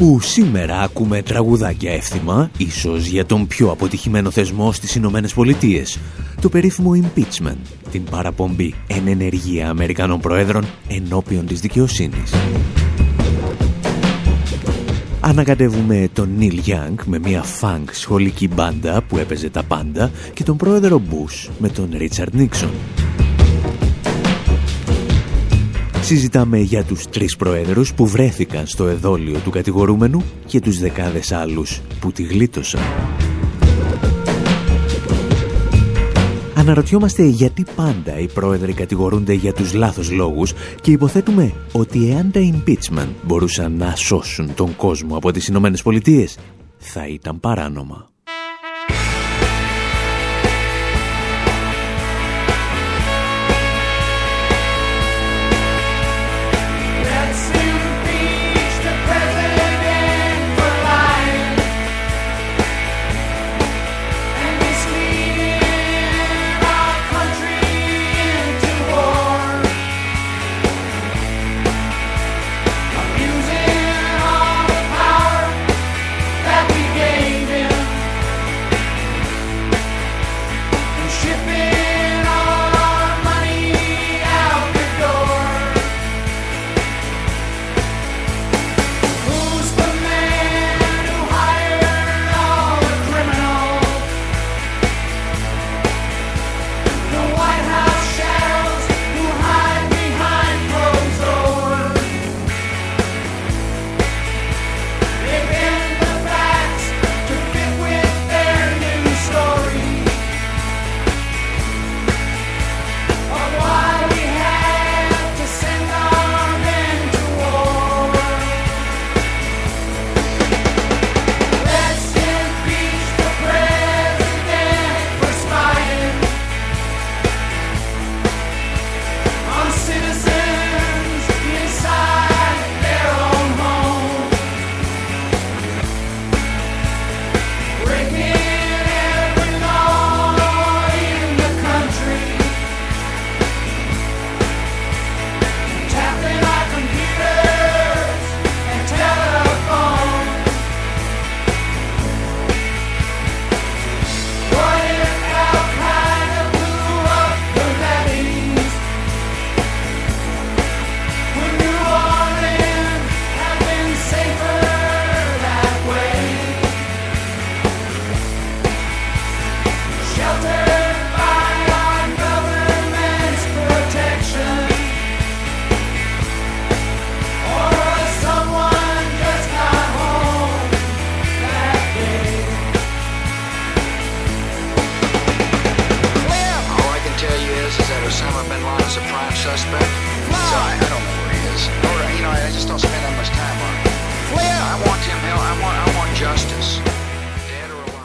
[0.00, 5.98] Όπου σήμερα ακούμε τραγουδάκια εύθυμα, ίσως για τον πιο αποτυχημένο θεσμό στις Ηνωμένες Πολιτείες,
[6.40, 7.56] το περίφημο impeachment,
[7.90, 12.32] την παραπομπή εν ενεργεία Αμερικανών Προέδρων ενώπιον της δικαιοσύνης.
[15.20, 20.56] Ανακατεύουμε τον Νίλ Young με μια φανκ σχολική μπάντα που έπαιζε τα πάντα και τον
[20.56, 22.70] πρόεδρο Μπούς με τον Ρίτσαρντ Νίξον.
[26.08, 31.80] Συζητάμε για τους τρεις προέδρους που βρέθηκαν στο εδόλιο του κατηγορούμενου και τους δεκάδες άλλους
[32.00, 32.80] που τη γλίτωσαν.
[36.54, 42.40] Αναρωτιόμαστε γιατί πάντα οι πρόεδροι κατηγορούνται για τους λάθος λόγους και υποθέτουμε ότι εάν τα
[42.52, 46.38] impeachment μπορούσαν να σώσουν τον κόσμο από τις Ηνωμένες Πολιτείες,
[46.78, 48.08] θα ήταν παράνομα.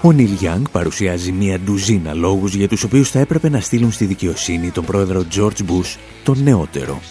[0.05, 4.05] Ο Νίλ Γιάνγκ παρουσιάζει μία ντουζίνα λόγους για τους οποίους θα έπρεπε να στείλουν στη
[4.05, 7.01] δικαιοσύνη τον πρόεδρο George Bush, τον νεότερο.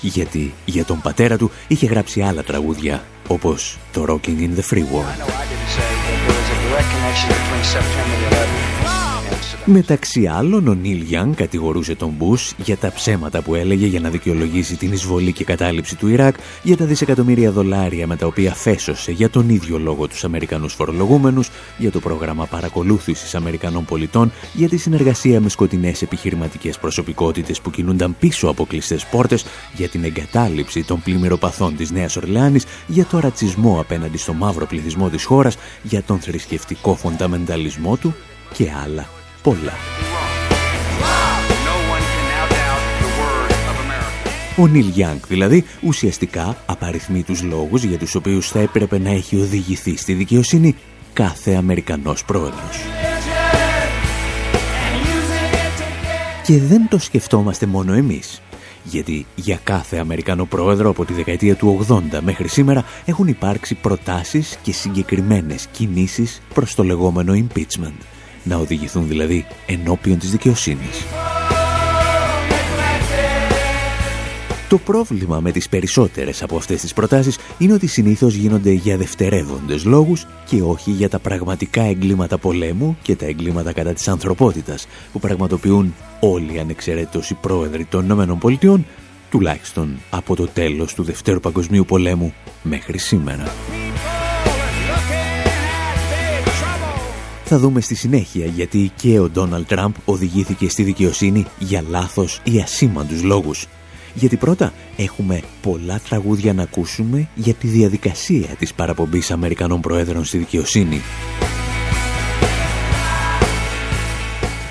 [0.00, 4.84] Γιατί για τον πατέρα του είχε γράψει άλλα τραγούδια, όπως το Rocking in the Free
[4.92, 5.22] World.
[9.64, 14.08] Μεταξύ άλλων, ο Νίλ Γιάνγκ κατηγορούσε τον Μπούς για τα ψέματα που έλεγε για να
[14.08, 19.12] δικαιολογήσει την εισβολή και κατάληψη του Ιράκ, για τα δισεκατομμύρια δολάρια με τα οποία φέσωσε
[19.12, 24.76] για τον ίδιο λόγο τους Αμερικανούς φορολογούμενους, για το πρόγραμμα παρακολούθησης Αμερικανών πολιτών, για τη
[24.76, 29.44] συνεργασία με σκοτεινές επιχειρηματικές προσωπικότητες που κινούνταν πίσω από κλειστές πόρτες,
[29.74, 35.08] για την εγκατάλειψη των πλημμυροπαθών της Νέας Ορλεάνης, για το ρατσισμό απέναντι στο μαύρο πληθυσμό
[35.08, 38.14] της χώρας, για τον θρησκευτικό φονταμενταλισμό του
[38.54, 39.06] και άλλα
[39.42, 39.72] πολλά.
[44.56, 49.36] Ο Νίλ Γιάνγκ δηλαδή ουσιαστικά απαριθμεί τους λόγους για τους οποίους θα έπρεπε να έχει
[49.36, 50.76] οδηγηθεί στη δικαιοσύνη
[51.12, 52.80] κάθε Αμερικανός πρόεδρος.
[56.46, 58.42] Και δεν το σκεφτόμαστε μόνο εμείς.
[58.84, 64.58] Γιατί για κάθε Αμερικανό πρόεδρο από τη δεκαετία του 80 μέχρι σήμερα έχουν υπάρξει προτάσεις
[64.62, 68.00] και συγκεκριμένες κινήσεις προς το λεγόμενο impeachment
[68.42, 71.04] να οδηγηθούν δηλαδή ενώπιον της δικαιοσύνης.
[74.72, 79.84] Το πρόβλημα με τις περισσότερες από αυτές τις προτάσεις είναι ότι συνήθως γίνονται για δευτερεύοντες
[79.84, 85.18] λόγους και όχι για τα πραγματικά εγκλήματα πολέμου και τα εγκλήματα κατά της ανθρωπότητας που
[85.18, 88.80] πραγματοποιούν όλοι ανεξαιρέτως οι πρόεδροι των ΗΠΑ
[89.30, 93.44] τουλάχιστον από το τέλος του Δευτέρου Παγκοσμίου Πολέμου μέχρι σήμερα.
[97.54, 102.60] Θα δούμε στη συνέχεια γιατί και ο Ντόναλτ Τραμπ οδηγήθηκε στη δικαιοσύνη για λάθος ή
[102.60, 103.66] ασήμαντους λόγους.
[104.14, 110.38] Γιατί πρώτα έχουμε πολλά τραγούδια να ακούσουμε για τη διαδικασία της παραπομπής Αμερικανών Προέδρων στη
[110.38, 111.00] δικαιοσύνη.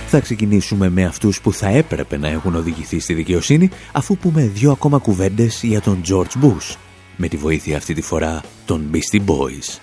[0.07, 4.71] Θα ξεκινήσουμε με αυτούς που θα έπρεπε να έχουν οδηγηθεί στη δικαιοσύνη αφού πούμε δύο
[4.71, 6.75] ακόμα κουβέντες για τον George Bush
[7.17, 9.79] με τη βοήθεια αυτή τη φορά των Beastie Boys.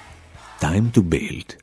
[0.60, 1.56] Time to build.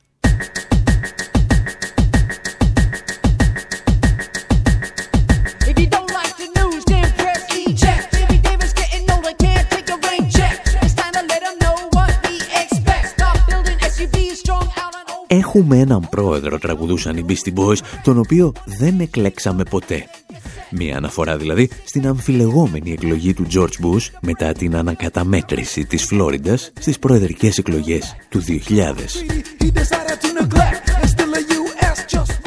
[15.26, 20.04] Έχουμε έναν πρόεδρο, τραγουδούσαν οι Beastie Boys, τον οποίο δεν εκλέξαμε ποτέ.
[20.70, 26.98] Μία αναφορά δηλαδή στην αμφιλεγόμενη εκλογή του George Bush μετά την ανακαταμέτρηση της Φλόριντας στις
[26.98, 28.52] προεδρικές εκλογές του 2000.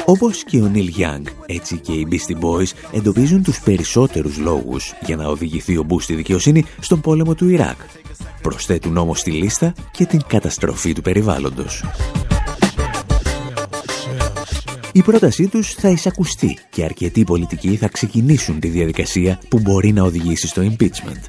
[0.04, 5.16] Όπως και ο Νίλ Young, έτσι και οι Beastie Boys εντοπίζουν τους περισσότερους λόγους για
[5.16, 7.78] να οδηγηθεί ο Bush στη δικαιοσύνη στον πόλεμο του Ιράκ.
[8.42, 11.84] Προσθέτουν όμως στη λίστα και την καταστροφή του περιβάλλοντος.
[14.92, 20.02] Η πρότασή τους θα εισακουστεί και αρκετοί πολιτικοί θα ξεκινήσουν τη διαδικασία που μπορεί να
[20.02, 21.24] οδηγήσει στο impeachment.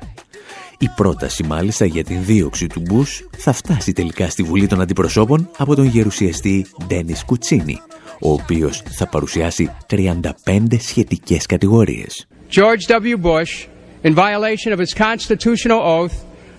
[0.78, 5.50] Η πρόταση μάλιστα για την δίωξη του Μπούς θα φτάσει τελικά στη Βουλή των Αντιπροσώπων
[5.58, 7.81] από τον γερουσιαστή Ντένις Κουτσίνη,
[8.22, 12.28] ο οποίος θα παρουσιάσει 35 σχετικές κατηγορίες.
[12.52, 13.18] George W.
[13.18, 13.68] Bush,
[14.04, 16.16] in violation of his constitutional oath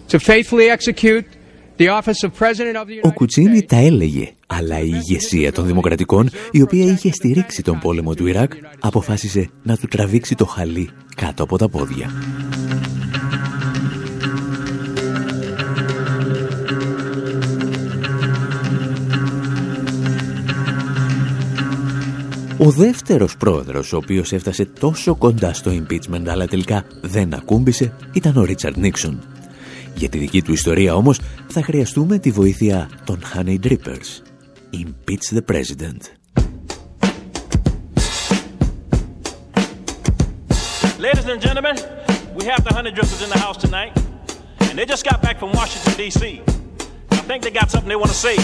[0.08, 1.26] to faithfully execute
[3.02, 8.14] ο Κουτσίνη τα έλεγε, αλλά η ηγεσία των Δημοκρατικών, η οποία είχε στηρίξει τον πόλεμο
[8.14, 12.10] του Ιράκ, αποφάσισε να του τραβήξει το χαλί κάτω από τα πόδια.
[22.58, 28.36] Ο δεύτερος πρόεδρος, ο οποίος έφτασε τόσο κοντά στο impeachment, αλλά τελικά δεν ακούμπησε, ήταν
[28.36, 29.20] ο Ρίτσαρντ Νίξον.
[29.94, 34.22] Για τη δική του ιστορία όμως θα χρειαστούμε τη βοήθεια των Honey Drippers.
[34.72, 36.00] Impeach the President.
[40.98, 41.76] Ladies and gentlemen,
[42.38, 43.92] we have the Honey Drippers in the house tonight.
[44.68, 46.20] And they just got back from Washington, D.C.
[47.10, 48.36] I think they got something they want to say.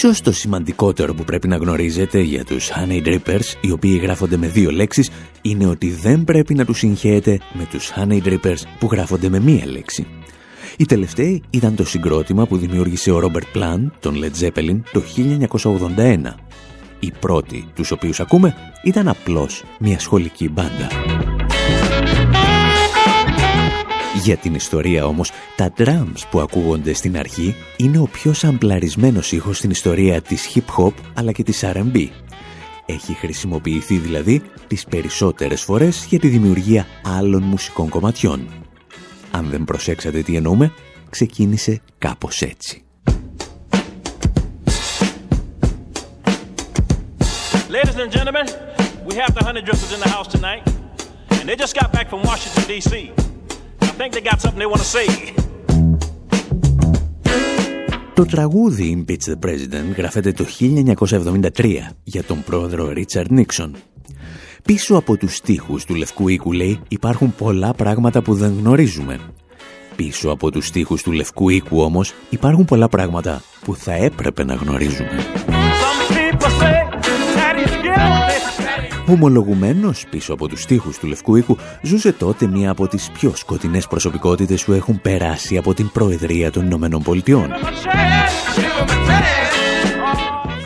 [0.00, 4.46] Ίσως το σημαντικότερο που πρέπει να γνωρίζετε για τους Honey Drippers, οι οποίοι γράφονται με
[4.46, 5.10] δύο λέξεις,
[5.42, 9.66] είναι ότι δεν πρέπει να τους συγχαίετε με τους Honey Drippers που γράφονται με μία
[9.66, 10.06] λέξη.
[10.76, 15.02] Οι τελευταίοι ήταν το συγκρότημα που δημιούργησε ο Ρόμπερτ Πλάν, τον Led Zeppelin, το
[15.96, 16.34] 1981.
[17.00, 20.88] Οι πρώτοι, τους οποίους ακούμε, ήταν απλώς μια σχολική μπάντα.
[24.22, 29.56] Για την ιστορία όμως, τα drums που ακούγονται στην αρχή είναι ο πιο σαμπλαρισμένος ήχος
[29.56, 32.08] στην ιστορία της hip-hop αλλά και της R&B.
[32.86, 36.86] Έχει χρησιμοποιηθεί δηλαδή τις περισσότερες φορές για τη δημιουργία
[37.18, 38.48] άλλων μουσικών κομματιών.
[39.30, 40.72] Αν δεν προσέξατε τι εννοούμε,
[41.10, 42.82] ξεκίνησε κάπως έτσι.
[47.70, 48.46] Ladies and gentlemen,
[49.08, 50.62] we have the honey drippers in the house tonight,
[51.38, 52.92] and they just got back from Washington, D.C.
[53.98, 55.08] I think they got something they want to say.
[58.14, 60.44] Το τραγούδι Impeach the President γράφεται το
[61.56, 63.76] 1973 για τον πρόεδρο Ρίτσαρντ Νίξον.
[64.64, 69.20] Πίσω από τους στίχους του Λευκού Οίκου, λέει, υπάρχουν πολλά πράγματα που δεν γνωρίζουμε.
[69.96, 74.54] Πίσω από τους στίχους του Λευκού Οίκου, όμως, υπάρχουν πολλά πράγματα που θα έπρεπε να
[74.54, 75.10] γνωρίζουμε.
[79.10, 83.86] Ομολογουμένος πίσω από τους στίχους του Λευκού Οίκου ζούσε τότε μία από τις πιο σκοτεινές
[83.86, 87.48] προσωπικότητες που έχουν περάσει από την Προεδρία των Ηνωμένων Πολιτειών.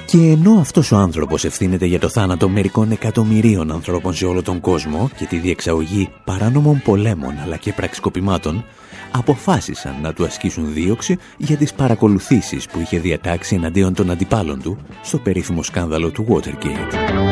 [0.07, 4.61] Και ενώ αυτός ο άνθρωπος ευθύνεται για το θάνατο μερικών εκατομμυρίων ανθρώπων σε όλο τον
[4.61, 8.65] κόσμο και τη διεξαγωγή παράνομων πολέμων αλλά και πραξικοπημάτων,
[9.13, 14.79] αποφάσισαν να του ασκήσουν δίωξη για τις παρακολουθήσεις που είχε διατάξει εναντίον των αντιπάλων του
[15.03, 17.32] στο περίφημο σκάνδαλο του Watergate.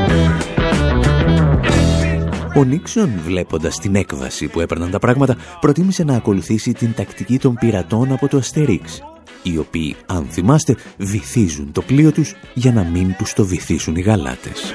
[2.57, 7.55] Ο Νίξον, βλέποντας την έκβαση που έπαιρναν τα πράγματα, προτίμησε να ακολουθήσει την τακτική των
[7.55, 9.03] πειρατών από το Αστερίξ,
[9.43, 14.01] οι οποίοι, αν θυμάστε, βυθίζουν το πλοίο τους για να μην τους το βυθίσουν οι
[14.01, 14.75] γαλάτες.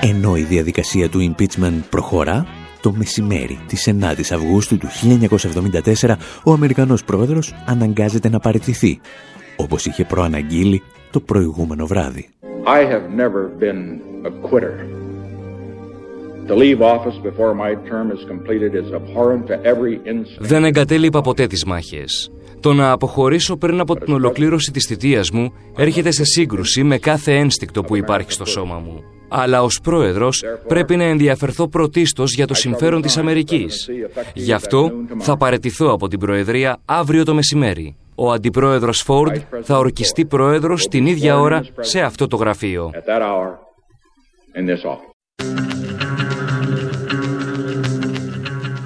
[0.00, 2.46] Ενώ η διαδικασία του impeachment προχωρά,
[2.80, 4.88] το μεσημέρι της 9ης Αυγούστου του
[6.02, 9.00] 1974 ο Αμερικανός πρόεδρος αναγκάζεται να παραιτηθεί,
[9.56, 12.28] όπως είχε προαναγγείλει το προηγούμενο βράδυ.
[12.66, 14.86] I have never been a quitter.
[16.48, 20.00] To leave office before my term is completed is abhorrent to every
[20.38, 22.30] Δεν εγκατέλειπα ποτέ τις μάχες.
[22.60, 27.32] Το να αποχωρήσω πριν από την ολοκλήρωση της θητείας μου έρχεται σε σύγκρουση με κάθε
[27.36, 29.02] ένστικτο που υπάρχει στο σώμα μου
[29.34, 33.88] αλλά ως πρόεδρος πρέπει να ενδιαφερθώ πρωτίστως για το συμφέρον της Αμερικής.
[34.34, 37.96] Γι' αυτό θα παρετηθώ από την Προεδρία αύριο το μεσημέρι.
[38.14, 42.90] Ο Αντιπρόεδρος Φόρντ θα ορκιστεί πρόεδρος την ίδια ώρα σε αυτό το γραφείο.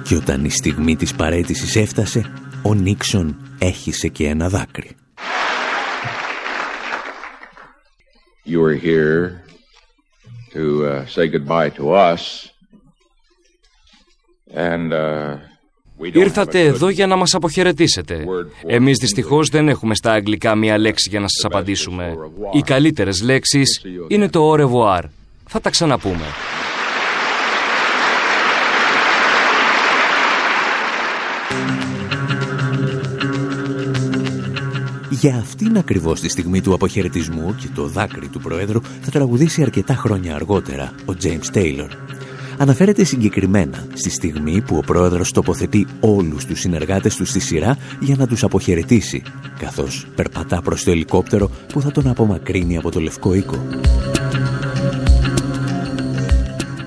[0.03, 4.95] Και όταν η στιγμή της παρέτησης έφτασε, ο Νίξον έχισε και ένα δάκρυ.
[8.49, 9.43] You were here
[10.53, 12.23] to say goodbye to us.
[14.53, 15.37] And, uh,
[16.01, 18.25] Ήρθατε εδώ για να μας αποχαιρετήσετε.
[18.65, 22.17] Εμείς δυστυχώς δεν έχουμε στα αγγλικά μία λέξη για να σας απαντήσουμε.
[22.53, 25.01] Οι καλύτερες λέξεις είναι το au revoir.
[25.47, 26.25] Θα τα ξαναπούμε.
[35.09, 39.93] Για αυτήν ακριβώς τη στιγμή του αποχαιρετισμού και το δάκρυ του Προέδρου θα τραγουδήσει αρκετά
[39.93, 41.89] χρόνια αργότερα ο James Taylor.
[42.57, 48.15] Αναφέρεται συγκεκριμένα στη στιγμή που ο Πρόεδρος τοποθετεί όλους τους συνεργάτες τους στη σειρά για
[48.15, 49.23] να τους αποχαιρετήσει,
[49.59, 53.57] καθώς περπατά προς το ελικόπτερο που θα τον απομακρύνει από το Λευκό Οίκο.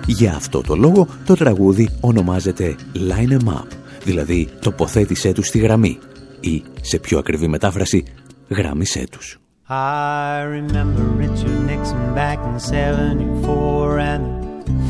[0.07, 3.67] Για αυτό το λόγο το τραγούδι ονομάζεται Line em Up,
[4.05, 5.99] δηλαδή τοποθέτησέ τους στη γραμμή
[6.41, 8.05] ή, σε πιο ακριβή μετάφραση,
[8.49, 9.41] γράμμισέ τους.
[9.69, 14.40] I remember Richard Nixon back in 74 and the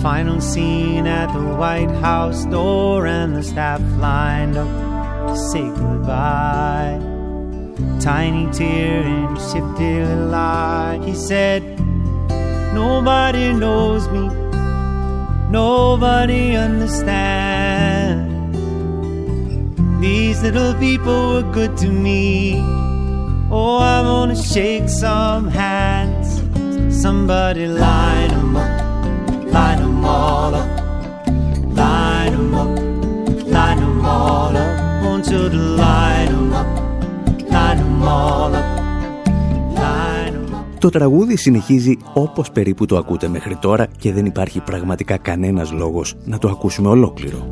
[0.02, 4.68] final scene at the White House door and the staff lined up
[5.28, 6.98] to say goodbye.
[8.00, 11.02] Tiny tear in shifty little.
[11.04, 11.62] He said,
[12.74, 14.28] Nobody knows me,
[15.50, 18.30] nobody understands.
[20.00, 22.56] These little people were good to me.
[23.50, 26.40] Oh, I wanna shake some hands.
[27.02, 28.29] Somebody up,
[29.56, 30.68] line them all up,
[31.80, 32.70] line them up,
[33.54, 34.72] line them all up.
[35.04, 36.68] Want you to line them up,
[37.54, 38.80] line them all up.
[40.78, 46.14] Το τραγούδι συνεχίζει όπως περίπου το ακούτε μέχρι τώρα και δεν υπάρχει πραγματικά κανένας λόγος
[46.24, 47.48] να το ακούσουμε ολόκληρο.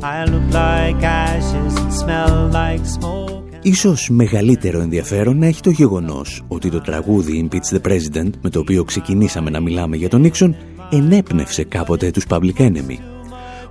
[3.61, 8.59] Ίσως μεγαλύτερο ενδιαφέρον να έχει το γεγονός ότι το τραγούδι Impeach the President με το
[8.59, 10.55] οποίο ξεκινήσαμε να μιλάμε για τον Νίξον
[10.89, 12.97] ενέπνευσε κάποτε τους Public Enemy.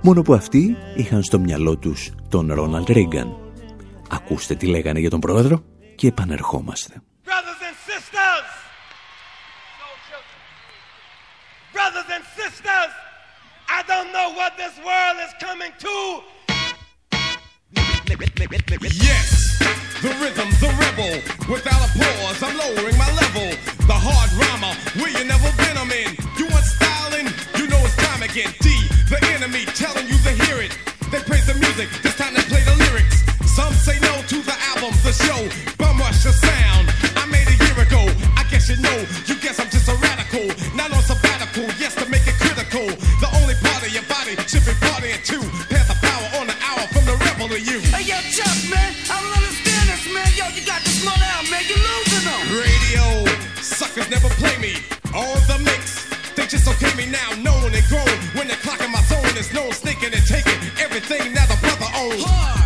[0.01, 3.37] Μόνο που αυτοί είχαν στο μυαλό τους τον Ρόναλντ Ρίγκαν.
[4.09, 5.63] Ακούστε τι λέγανε για τον πρόεδρο
[5.95, 7.01] και επανερχόμαστε.
[7.25, 8.47] Brothers and sisters!
[11.75, 12.91] Brothers and sisters!
[13.77, 15.95] I don't know what this world is coming to.
[19.07, 19.29] Yes!
[20.05, 21.13] The rhythm, the rebel.
[21.53, 23.47] Without applause, I'm lowering my level.
[23.91, 26.18] The hard rhymer, where you never been, I'm in.
[28.29, 28.53] Again.
[28.61, 28.69] D,
[29.09, 30.77] the enemy, telling you to hear it.
[31.09, 33.25] They praise the music, this time they play the lyrics.
[33.49, 35.41] Some say no to the album, the show.
[35.81, 36.93] Bum rush the sound.
[37.17, 38.05] I made a year ago.
[38.37, 38.97] I guess you know.
[39.25, 40.45] You guess I'm just a radical.
[40.77, 41.65] Not on sabbatical.
[41.81, 42.85] Yes, to make it critical.
[43.17, 45.41] The only part of your body should be partying too.
[45.73, 47.81] Pass the power on the hour from the rebel to you.
[47.89, 48.93] Hey, yo, Chuck, man.
[49.09, 50.29] I don't understand this, man.
[50.37, 51.65] Yo, you got to slow down, man.
[51.65, 52.41] You're losing them.
[52.53, 53.05] Radio.
[53.59, 54.77] Suckers never play me.
[55.17, 56.08] On the mix.
[56.49, 58.07] They just okay me now, known and grown.
[58.33, 61.85] When the clock in my zone is known, sneaking and taking everything now the brother
[61.95, 62.23] owns.
[62.23, 62.58] Hard.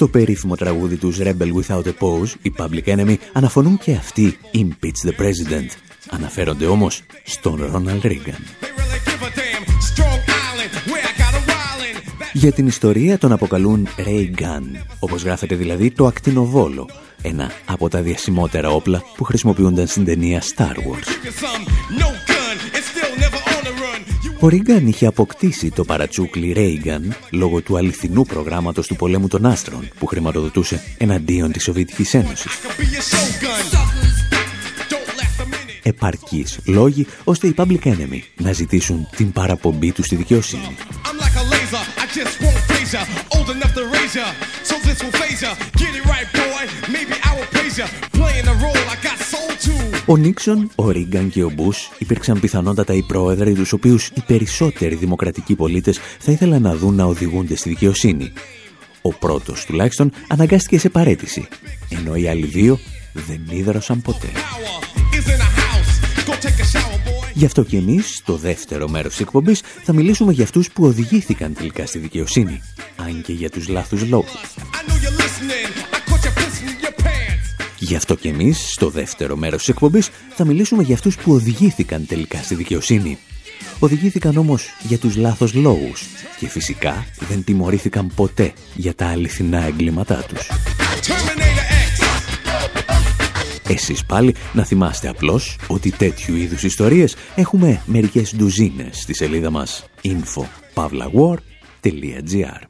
[0.00, 5.08] Στο περίφημο τραγούδι τους Rebel Without a Pause, οι Public Enemy αναφωνούν και αυτοί Impeach
[5.08, 5.68] the President.
[6.10, 8.40] Αναφέρονται όμως στον Ronald Reagan.
[12.32, 14.62] Για την ιστορία τον αποκαλούν Ray Gun,
[14.98, 16.88] όπως γράφεται δηλαδή το ακτινοβόλο,
[17.22, 22.29] ένα από τα διασημότερα όπλα που χρησιμοποιούνταν στην ταινία Star Wars.
[24.42, 29.88] Ο Ρίγκαν είχε αποκτήσει το παρατσούκλι Reagan λόγω του αληθινού προγράμματος του πολέμου των άστρων
[29.98, 32.52] που χρηματοδοτούσε εναντίον της Σοβιετικής Ένωσης.
[35.82, 40.76] Επαρκείς λόγοι ώστε οι Public Enemy να ζητήσουν την παραπομπή του στη δικαιοσύνη.
[50.06, 54.94] Ο Νίξον, ο Ρίγκαν και ο Μπούς υπήρξαν πιθανότατα οι πρόεδροι τους οποίους οι περισσότεροι
[54.94, 58.32] δημοκρατικοί πολίτες θα ήθελαν να δουν να οδηγούνται στη δικαιοσύνη.
[59.02, 61.48] Ο πρώτος τουλάχιστον αναγκάστηκε σε παρέτηση,
[61.88, 62.78] ενώ οι άλλοι δύο
[63.12, 64.28] δεν ίδρωσαν ποτέ.
[67.40, 71.54] Γι' αυτό και εμείς, στο δεύτερο μέρος της εκπομπής, θα μιλήσουμε για αυτούς που οδηγήθηκαν
[71.54, 72.62] τελικά στη δικαιοσύνη,
[72.96, 74.40] αν και για τους λάθους λόγους.
[77.78, 82.06] Γι' αυτό και εμείς, στο δεύτερο μέρος της εκπομπής, θα μιλήσουμε για αυτούς που οδηγήθηκαν
[82.06, 83.18] τελικά στη δικαιοσύνη.
[83.78, 86.06] Οδηγήθηκαν όμως για τους λάθος λόγους
[86.38, 90.50] και φυσικά δεν τιμωρήθηκαν ποτέ για τα αληθινά εγκλήματά τους.
[93.70, 99.84] Εσείς πάλι να θυμάστε απλώς ότι τέτοιου είδους ιστορίες έχουμε μερικές ντουζίνες στη σελίδα μας.
[100.02, 102.69] Info.pavlawar.gr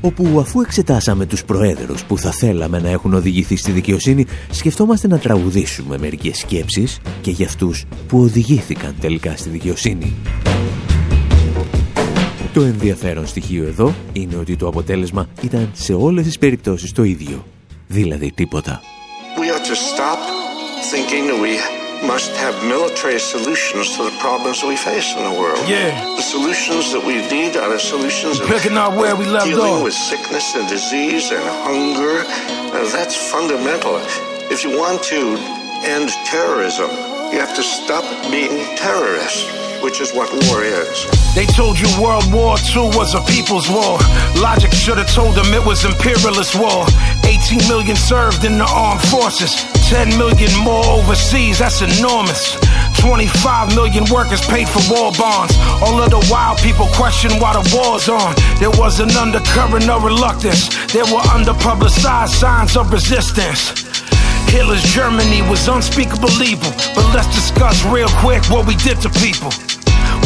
[0.00, 5.18] όπου αφού εξετάσαμε τους προέδρους που θα θέλαμε να έχουν οδηγηθεί στη δικαιοσύνη, σκεφτόμαστε να
[5.18, 10.14] τραγουδήσουμε μερικές σκέψεις και για αυτούς που οδηγήθηκαν τελικά στη δικαιοσύνη.
[12.52, 17.44] Το ενδιαφέρον στοιχείο εδώ είναι ότι το αποτέλεσμα ήταν σε όλες τις περιπτώσεις το ίδιο.
[17.86, 18.80] Δηλαδή τίποτα.
[22.02, 25.68] Must have military solutions to the problems we face in the world.
[25.68, 26.04] Yeah.
[26.16, 29.84] The solutions that we need are the solutions Picking up where we left dealing off.
[29.84, 32.24] with sickness and disease and hunger.
[32.74, 33.96] Uh, that's fundamental.
[34.50, 35.36] If you want to
[35.84, 36.90] end terrorism,
[37.32, 39.44] you have to stop being terrorists
[39.82, 41.06] which is what war is.
[41.34, 43.98] They told you World War II was a people's war.
[44.36, 46.86] Logic should have told them it was imperialist war.
[47.24, 49.64] 18 million served in the armed forces.
[49.88, 52.54] 10 million more overseas, that's enormous.
[53.00, 55.54] 25 million workers paid for war bonds.
[55.82, 58.34] All of the while, people question why the war's on.
[58.60, 60.68] There was an undercurrent of reluctance.
[60.92, 63.89] There were underpublicized signs of resistance.
[64.50, 66.74] Hitler's Germany was unspeakable evil.
[66.94, 69.54] But let's discuss real quick what we did to people.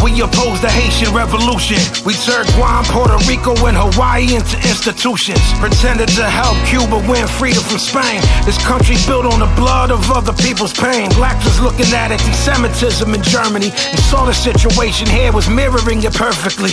[0.02, 1.76] We opposed the Haitian Revolution.
[2.04, 5.40] We turned Guam, Puerto Rico, and Hawaii into institutions.
[5.60, 8.20] Pretended to help Cuba win freedom from Spain.
[8.48, 11.08] This country built on the blood of other people's pain.
[11.20, 16.14] Blacks was looking at anti-Semitism in Germany and saw the situation here was mirroring it
[16.16, 16.72] perfectly.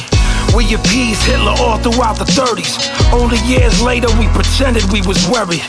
[0.56, 2.80] We appeased Hitler all throughout the 30s.
[3.12, 5.64] Only years later we pretended we was worried.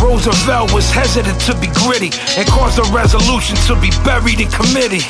[0.00, 5.04] Roosevelt was hesitant to be gritty and caused a resolution to be buried in committee.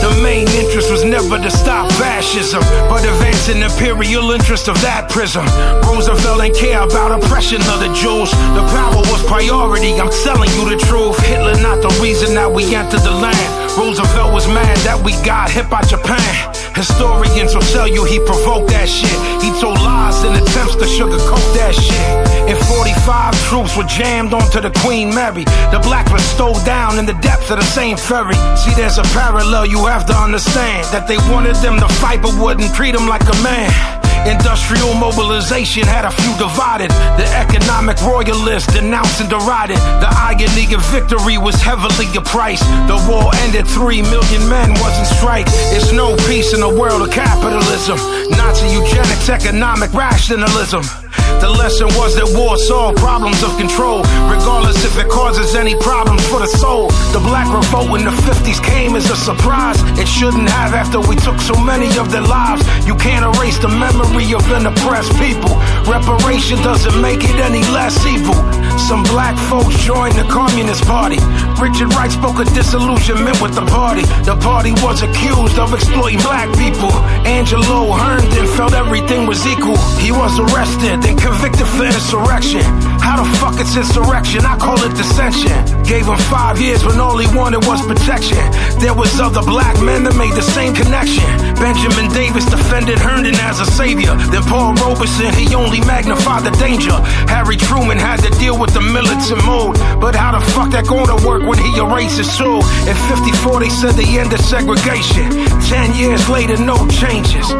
[0.00, 5.08] The main interest was never to stop fascism, but advance an imperial interest of that
[5.08, 5.46] prism.
[5.86, 8.30] Roosevelt didn't care about oppression of the Jews.
[8.52, 11.16] The power was priority, I'm telling you the truth.
[11.24, 13.78] Hitler not the reason that we entered the land.
[13.78, 16.63] Roosevelt was mad that we got hit by Japan.
[16.74, 19.14] Historians will tell you he provoked that shit.
[19.42, 22.34] He told lies in attempts to sugarcoat that shit.
[22.50, 25.44] In 45, troops were jammed onto the Queen Mary.
[25.70, 28.34] The blacks were stowed down in the depths of the same ferry.
[28.56, 30.84] See, there's a parallel you have to understand.
[30.92, 34.03] That they wanted them to fight but wouldn't treat them like a man.
[34.26, 36.90] Industrial mobilization had a few divided.
[37.20, 39.76] The economic royalists denounced and derided.
[39.76, 42.64] The irony of victory was heavily priced.
[42.88, 45.46] The war ended, three million men wasn't strike.
[45.76, 47.98] It's no peace in the world of capitalism.
[48.30, 51.03] Nazi eugenics, economic rationalism.
[51.40, 56.26] The lesson was that war solved problems of control, regardless if it causes any problems
[56.28, 56.88] for the soul.
[57.12, 59.76] The black revolt in the 50s came as a surprise.
[59.98, 62.62] It shouldn't have after we took so many of their lives.
[62.86, 65.52] You can't erase the memory of an oppressed people.
[65.86, 68.34] Reparation doesn't make it any less evil.
[68.78, 71.16] Some black folks joined the Communist Party.
[71.60, 74.02] Richard Wright spoke of disillusionment with the party.
[74.24, 76.92] The party was accused of exploiting black people.
[77.24, 79.76] Angelo Herndon felt everything was equal.
[80.00, 82.64] He was arrested, then convicted for insurrection.
[83.04, 84.46] How the fuck it's insurrection?
[84.48, 85.52] I call it dissension.
[85.84, 88.40] Gave him five years when all he wanted was protection.
[88.80, 91.28] There was other black men that made the same connection.
[91.60, 94.16] Benjamin Davis defended Herndon as a savior.
[94.32, 96.96] Then Paul Robeson, he only magnified the danger.
[97.28, 99.76] Harry Truman had to deal with the militant mode.
[100.00, 102.64] But how the fuck that gonna work when he erases soul?
[102.88, 105.28] In 54 they said they ended segregation.
[105.68, 107.52] Ten years later, no changes.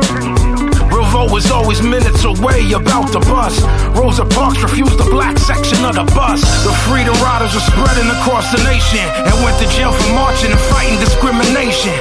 [1.13, 3.55] Revolt was always minutes away about the bus.
[3.97, 6.41] Rosa Parks refused the black section of the bus.
[6.67, 10.63] The freedom riders were spreading across the nation and went to jail for marching and
[10.71, 11.93] fighting discrimination.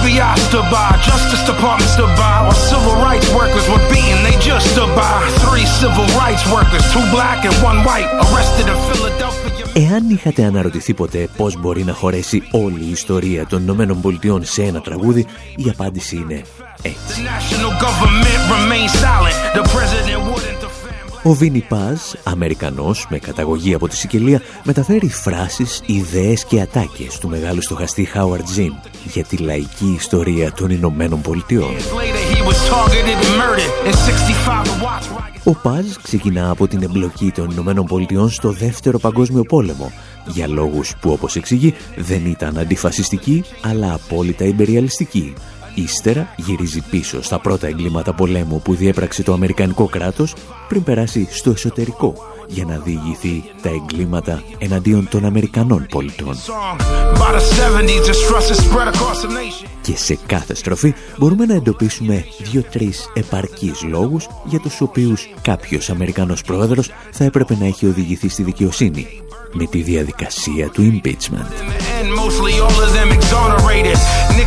[0.00, 4.66] FBI stood by, Justice Department stood by, while civil rights workers were beaten, they just
[4.72, 5.16] stood by.
[5.44, 9.40] Three civil rights workers, two black and one white, arrested in Philadelphia.
[9.74, 14.62] Εάν είχατε αναρωτηθεί ποτέ πώς μπορεί να χωρέσει όλη η ιστορία των Ηνωμένων Πολιτειών σε
[14.62, 16.42] ένα τραγούδι, η απάντηση είναι
[16.85, 17.13] έτσι.
[17.13, 19.37] The national government remained silent.
[19.59, 25.09] The president wouldn't defend black Ο Βίνι Πάζ, Αμερικανός με καταγωγή από τη Σικελία, μεταφέρει
[25.09, 31.21] φράσεις, ιδέες και ατάκες του μεγάλου στοχαστή Χάουαρτ Ζιν για τη λαϊκή ιστορία των Ηνωμένων
[31.21, 31.69] Πολιτειών.
[31.69, 33.71] Later, he was targeted and murdered.
[33.87, 35.35] In 65, the watch riot.
[35.43, 39.91] Ο Πάζ ξεκινά από την εμπλοκή των Ηνωμένων Πολιτειών στο Δεύτερο Παγκόσμιο Πόλεμο,
[40.27, 45.33] για λόγους που όπως εξηγεί δεν ήταν αντιφασιστικοί, αλλά απόλυτα υπεριαλιστικοί.
[45.75, 50.33] Ύστερα γυρίζει πίσω στα πρώτα εγκλήματα πολέμου που διέπραξε το Αμερικανικό κράτος
[50.67, 52.13] πριν περάσει στο εσωτερικό
[52.47, 56.35] για να διηγηθεί τα εγκλήματα εναντίον των Αμερικανών πολιτών.
[59.81, 66.41] Και σε κάθε στροφή μπορούμε να εντοπίσουμε δύο-τρεις επαρκείς λόγους για τους οποίους κάποιος Αμερικανός
[66.41, 69.07] πρόεδρος θα έπρεπε να έχει οδηγηθεί στη δικαιοσύνη
[69.53, 71.75] με τη διαδικασία του impeachment.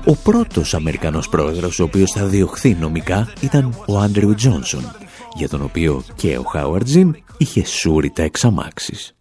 [0.06, 4.92] Ο πρώτος Αμερικανός πρόεδρος ο οποίος θα διωχθεί νομικά ήταν ο Άντριου Τζόνσον,
[5.36, 9.16] για τον οποίο και ο Χάουαρτ Ζιν είχε σούριτα εξαμάξεις.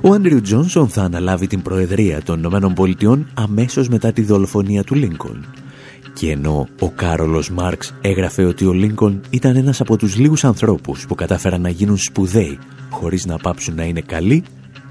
[0.00, 4.94] Ο Άντριου Τζόνσον θα αναλάβει την Προεδρία των Ηνωμένων Πολιτειών αμέσως μετά τη δολοφονία του
[4.94, 5.46] Λίνκον.
[6.18, 11.06] Και ενώ ο Κάρολος Μάρξ έγραφε ότι ο Λίνκον ήταν ένας από τους λίγους ανθρώπους
[11.06, 12.58] που κατάφεραν να γίνουν σπουδαίοι
[12.90, 14.44] χωρίς να πάψουν να είναι καλοί,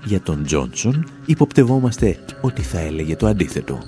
[0.03, 3.79] για τον Τζόνσον υποπτευόμαστε ότι θα έλεγε το αντίθετο.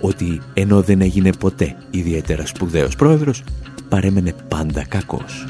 [0.00, 3.44] Ότι ενώ δεν έγινε ποτέ ιδιαίτερα σπουδαίος πρόεδρος,
[3.88, 5.46] παρέμενε πάντα κακός.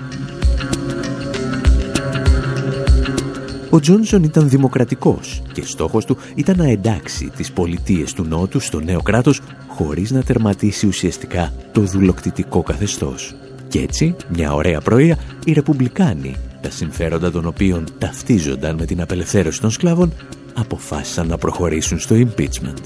[3.74, 8.80] Ο Τζόνσον ήταν δημοκρατικός και στόχος του ήταν να εντάξει τις πολιτείες του Νότου στο
[8.80, 13.34] νέο κράτος χωρίς να τερματίσει ουσιαστικά το δουλοκτητικό καθεστώς.
[13.68, 19.60] Και έτσι, μια ωραία πρωία, οι Ρεπουμπλικάνοι, τα συμφέροντα των οποίων ταυτίζονταν με την απελευθέρωση
[19.60, 20.12] των σκλάβων,
[20.54, 22.82] αποφάσισαν να προχωρήσουν στο impeachment.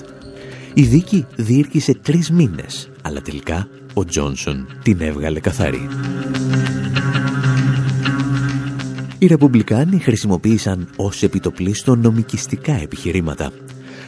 [0.75, 5.89] Η δίκη διήρκησε τρεις μήνες, αλλά τελικά ο Τζόνσον την έβγαλε καθαρή.
[9.19, 13.53] Οι Ρεπουμπλικάνοι χρησιμοποίησαν ως επιτοπλίστο νομικιστικά επιχειρήματα.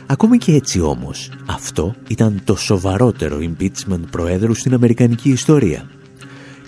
[0.07, 5.91] Ακόμη και έτσι όμως, αυτό ήταν το σοβαρότερο impeachment προέδρου στην Αμερικανική ιστορία.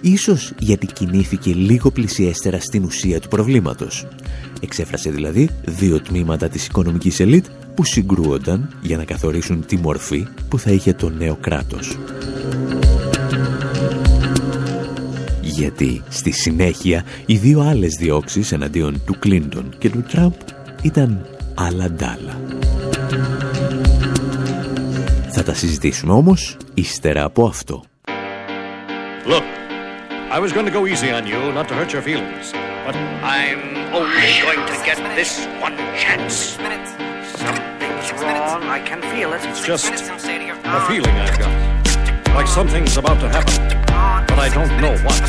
[0.00, 4.06] Ίσως γιατί κινήθηκε λίγο πλησιέστερα στην ουσία του προβλήματος.
[4.60, 10.58] Εξέφρασε δηλαδή δύο τμήματα της οικονομικής ελίτ που συγκρούονταν για να καθορίσουν τη μορφή που
[10.58, 11.98] θα είχε το νέο κράτος
[15.52, 20.32] γιατί στη συνέχεια οι δύο άλλες διώξεις εναντίον του Κλίντον και του Τραμπ
[20.82, 22.40] ήταν άλλα ντάλα.
[25.30, 27.84] Θα τα συζητήσουμε όμως ύστερα από αυτό.
[29.26, 29.44] Look,
[30.36, 32.46] I was going to go easy on you, not to hurt your feelings.
[32.86, 32.96] But
[33.38, 33.62] I'm
[33.98, 35.32] only going to get this
[35.66, 36.34] one chance.
[37.44, 38.62] Something's wrong.
[38.78, 39.42] I can feel it.
[39.50, 39.86] It's just
[40.78, 41.54] a feeling I've got.
[42.38, 43.81] Like something's about to happen.
[44.28, 45.22] But I don't know what.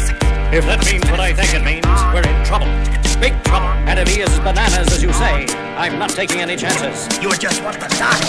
[0.54, 2.70] If that means what I think it means, we're in trouble.
[3.24, 3.72] Big trouble.
[3.88, 5.46] And if he is as bananas as you say,
[5.80, 7.08] I'm not taking any chances.
[7.24, 8.20] You're just what the doc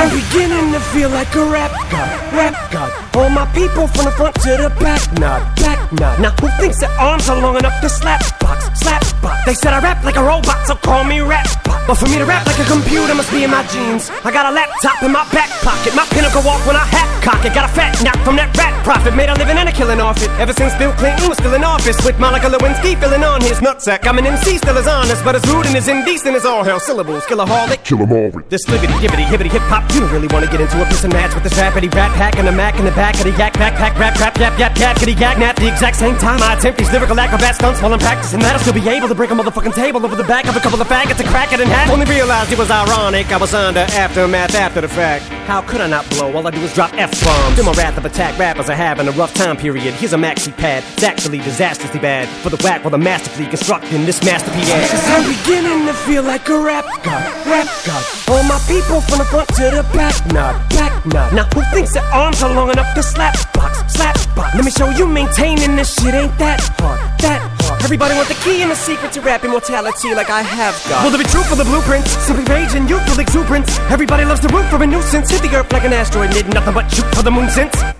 [0.00, 2.90] I'm beginning to feel like a rap god, rap god.
[3.16, 6.20] All my people from the front to the back, nod, back nod.
[6.20, 9.44] Now who thinks their arms are long enough to slap box, slap box?
[9.44, 11.79] They said I rap like a robot, so call me rap bot.
[11.90, 14.10] But for me to rap like a computer must be in my jeans.
[14.22, 17.44] I got a laptop in my back pocket, my pinnacle walk when I hat cock
[17.44, 17.52] it.
[17.52, 20.22] Got a fat knock from that rat profit, made a living and a killing off
[20.22, 20.30] it.
[20.40, 24.06] Ever since Bill Clinton was still in office, with Monica Lewinsky filling on his nutsack.
[24.06, 26.80] I'm an MC, still as honest, but as rude and as indecent as all hell.
[26.80, 27.82] Syllables, killaholic.
[27.84, 28.30] Kill 'em all.
[28.48, 29.82] This libbity, gibbity, hibbity, hip hop.
[29.92, 32.12] You don't really want to get into a piss and match with this rappity rap
[32.12, 34.78] hack and a mac in the back of the yak backpack rap rap yap yap
[34.78, 35.56] yap kitty yak nap.
[35.56, 38.62] The exact same time I attempt these lyrical acrobat stunts while I'm practicing that, I'll
[38.62, 40.88] still be able to break a motherfucking table over the back of a couple of
[40.88, 41.79] faggots and crack it in half.
[41.88, 43.30] Only realized it was ironic.
[43.32, 45.24] I was under aftermath after the fact.
[45.46, 46.32] How could I not blow?
[46.32, 47.56] All I do is drop F bombs.
[47.56, 49.94] Feel my wrath of attack rappers are having a rough time period.
[49.94, 50.84] Here's a maxi pad.
[50.94, 54.68] It's actually disastrously bad for the whack while the masterfully constructing this masterpiece.
[54.68, 58.04] Cause I'm beginning to feel like a rap god, rap god.
[58.28, 61.34] All my people from the front to the back, nod, back nod.
[61.34, 64.54] Now who thinks their arms are long enough to slap box, slap box?
[64.54, 67.49] Let me show you maintaining this shit ain't that hard, that.
[67.82, 71.02] Everybody want the key and the secret to rap immortality like I have got.
[71.04, 72.10] Will there be truth for the blueprints?
[72.26, 73.78] Simply rage and youthful exuberance.
[73.90, 75.30] Everybody loves to root for a nuisance.
[75.30, 77.99] Hit the earth like an asteroid, need nothing but shoot for the moon since.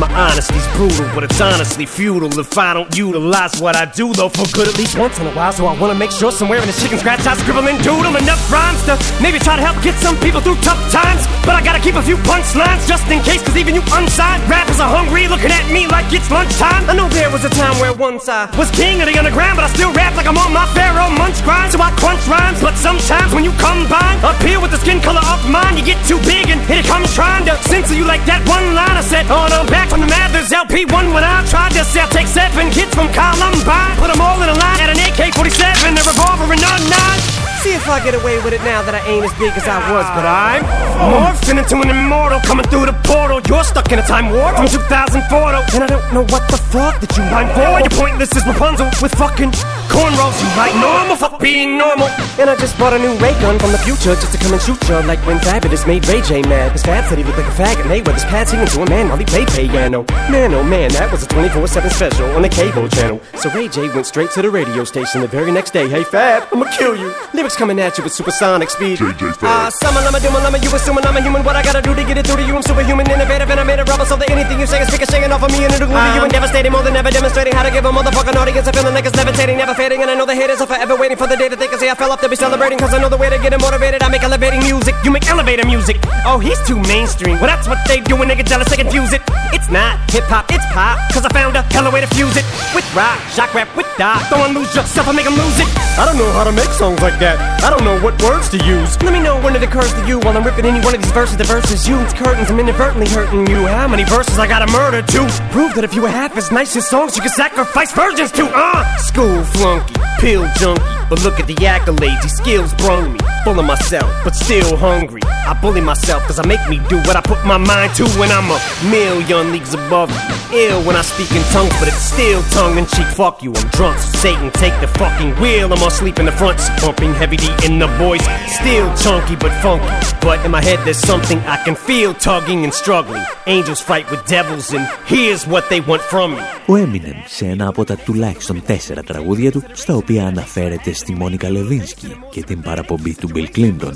[0.00, 4.32] My honesty's brutal, but it's honestly futile if I don't utilize what I do, though,
[4.32, 5.52] for good at least once in a while.
[5.52, 8.40] So I wanna make sure somewhere in the chicken scratch I scribble and doodle enough
[8.48, 11.28] rhymes to maybe try to help get some people through tough times.
[11.44, 14.80] But I gotta keep a few punchlines just in case, cause even you unsigned rappers
[14.80, 16.88] are hungry, looking at me like it's lunchtime.
[16.88, 19.68] I know there was a time where once I was king of the underground, but
[19.68, 21.68] I still rap like I'm on my Pharaoh munch grind.
[21.68, 25.20] So I crunch rhymes, but sometimes when you combine up here with the skin color
[25.28, 28.24] of mine, you get too big and here it comes trying to censor you like
[28.24, 29.28] that one line I said.
[29.28, 32.08] on no, back from the Mathers LP1 when I tried to sell.
[32.08, 36.02] Take seven kids from Columbine, put them all in a line at an AK-47, a
[36.02, 37.20] revolver, and a nine.
[37.62, 39.78] See if I get away with it now that I ain't as big as I
[39.94, 40.66] was, but I'm
[41.14, 43.38] morphing into an immortal coming through the portal.
[43.46, 46.98] You're stuck in a time warp from 2004, and I don't know what the fuck
[46.98, 47.78] that you mind for.
[47.78, 49.54] You're pointless as Rapunzel with fucking
[49.92, 50.36] cornrows.
[50.40, 52.08] You like normal, fuck being normal.
[52.40, 54.62] And I just bought a new ray gun from the future just to come and
[54.62, 56.72] shoot ya like when Fabulous made Ray J mad.
[56.72, 57.84] His fat said he looked like a faggot.
[57.84, 60.04] Mayweather's pad singing to a man while he played piano.
[60.32, 63.20] Man, oh man, that was a 24/7 special on the cable channel.
[63.36, 65.88] So Ray J went straight to the radio station the very next day.
[65.88, 67.12] Hey Fab, I'ma kill you.
[67.34, 68.98] Lyrics coming at you with supersonic speed.
[69.42, 71.44] Ah, summer, lama, duma, lama, you assuming I'm a human.
[71.44, 72.56] What I gotta do to get it through to you?
[72.56, 75.32] I'm superhuman, innovative, and I made a rubber so that anything you say is ricocheting
[75.32, 77.62] off of me and it'll glue to you and devastating more than ever demonstrating how
[77.62, 80.02] to give a motherfucking audience a feeling like it's levitating, never fading.
[80.02, 81.90] And I know the haters are forever waiting for the day that they can say
[81.90, 82.78] I fell off to be celebrating.
[82.78, 84.02] Cause I know the way to get them motivated.
[84.02, 85.98] I make elevating music, you make elevator music.
[86.24, 87.42] Oh, he's too mainstream.
[87.42, 89.22] Well, that's what they do when they get jealous, they confuse it.
[89.50, 90.98] It's not hip hop, it's pop.
[91.10, 94.22] Cause I found a hella way to fuse it with rock, shock rap, with dot.
[94.30, 95.68] Don't lose yourself, I make them lose it.
[95.98, 97.36] I don't know how to make songs like that.
[97.62, 98.94] I don't know what words to use.
[99.02, 101.12] Let me know when it occurs to you while I'm ripping any one of these
[101.12, 101.36] verses.
[101.36, 103.66] The verses you, it's curtains, I'm inadvertently hurting you.
[103.66, 105.20] How many verses I gotta murder to
[105.50, 108.46] prove that if you were half as nice as songs, you could sacrifice virgins to?
[108.46, 109.42] Uh, school
[109.72, 111.01] flunky, pill junkie.
[111.09, 113.19] But look at the accolades, these skills brung me.
[113.43, 115.21] Full of myself, but still hungry.
[115.23, 118.29] I bully myself cause I make me do what I put my mind to when
[118.31, 120.35] I'm a million leagues above you.
[120.65, 123.07] Ill when I speak in tongues, but it's still tongue in cheek.
[123.15, 123.97] Fuck you, I'm drunk.
[123.99, 125.71] So Satan, take the fucking wheel.
[125.73, 128.25] I'm asleep in the front seat, pumping heavy D in the voice.
[128.59, 129.87] Still chunky but funky.
[130.21, 133.23] But in my head, there's something I can feel tugging and struggling.
[133.45, 136.43] Angels fight with devils, and here's what they want from me.
[136.69, 141.50] Ο Eminem σε ένα από τα τουλάχιστον τέσσερα τραγούδια του, στα οποία αναφέρεται στη Μόνικα
[141.50, 143.92] Λεβίνσκι και την παραπομπή του Bill Clinton.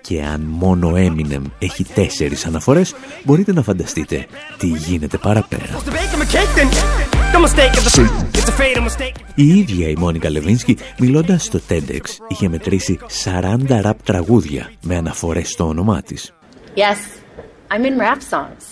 [0.00, 2.94] Και αν μόνο ο Eminem έχει τέσσερις αναφορές,
[3.24, 4.26] μπορείτε να φανταστείτε
[4.58, 5.62] τι γίνεται παραπέρα.
[5.62, 6.68] To bake them a cake, then
[7.34, 7.92] the mistake of the
[8.32, 9.14] It's a fatal mistake.
[9.34, 15.50] Η ίδια η Μόνικα Λεβίνσκι, μιλώντας στο TEDx, είχε μετρήσει 40 ραπ τραγούδια με αναφορές
[15.50, 16.32] στο όνομά της.
[16.76, 17.00] Yes,
[17.74, 18.64] I'm in rap songs.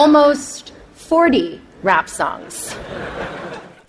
[0.00, 0.72] Almost
[1.08, 2.54] 40 rap songs.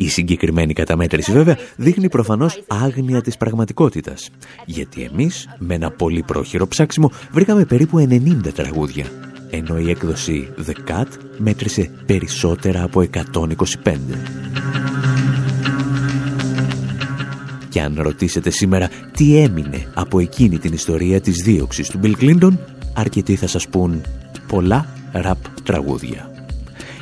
[0.01, 4.29] Η συγκεκριμένη καταμέτρηση βέβαια δείχνει προφανώς άγνοια της πραγματικότητας.
[4.65, 9.05] Γιατί εμείς με ένα πολύ πρόχειρο ψάξιμο βρήκαμε περίπου 90 τραγούδια.
[9.49, 13.95] Ενώ η έκδοση The Cut μέτρησε περισσότερα από 125.
[17.69, 22.57] Και αν ρωτήσετε σήμερα τι έμεινε από εκείνη την ιστορία της δίωξης του Bill Clinton,
[22.93, 24.01] αρκετοί θα σας πούν
[24.47, 26.30] πολλά ραπ τραγούδια.